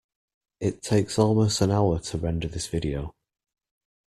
It 0.59 0.81
takes 0.81 1.19
almost 1.19 1.61
an 1.61 1.69
hour 1.69 1.99
to 1.99 2.17
render 2.17 2.47
this 2.47 2.65
video. 2.65 3.13